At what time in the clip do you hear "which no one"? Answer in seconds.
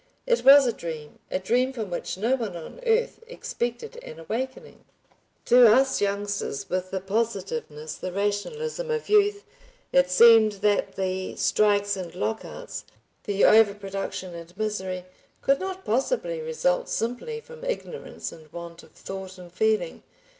1.91-2.55